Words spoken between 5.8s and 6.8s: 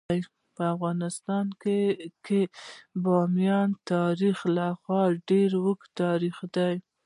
تاریخ دی.